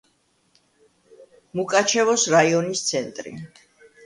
მუკაჩევოს 1.59 2.25
რაიონის 2.37 2.83
ცენტრი. 2.89 3.37